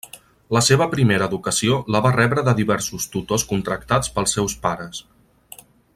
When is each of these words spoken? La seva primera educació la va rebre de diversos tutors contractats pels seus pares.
La 0.55 0.61
seva 0.67 0.85
primera 0.93 1.27
educació 1.31 1.77
la 1.95 2.01
va 2.07 2.13
rebre 2.15 2.45
de 2.47 2.55
diversos 2.61 3.07
tutors 3.17 3.45
contractats 3.53 4.11
pels 4.17 4.35
seus 4.39 4.57
pares. 4.65 5.05